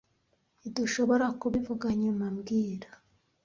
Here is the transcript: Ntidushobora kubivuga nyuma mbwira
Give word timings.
Ntidushobora 0.59 1.25
kubivuga 1.41 1.87
nyuma 2.01 2.25
mbwira 2.35 2.89